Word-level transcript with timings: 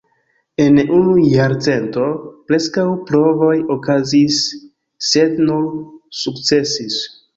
En 0.63 0.77
unu 0.99 1.11
jarcento, 1.33 2.05
preskaŭ 2.51 2.85
provoj 3.11 3.53
okazis 3.77 4.41
sed 5.13 5.41
nur 5.51 5.69
sukcesis. 6.23 6.99